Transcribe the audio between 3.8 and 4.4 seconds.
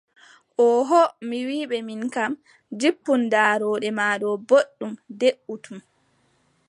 ma ɗo